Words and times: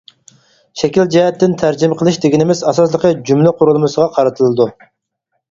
شەكىل 0.81 1.11
جەھەتتىن 1.15 1.53
تەرجىمە 1.63 1.97
قىلىش 1.99 2.17
دېگىنىمىز، 2.23 2.65
ئاساسلىقى، 2.73 3.13
جۈملە 3.29 3.53
قۇرۇلمىسىغا 3.61 4.09
قارىتىلىدۇ. 4.19 4.69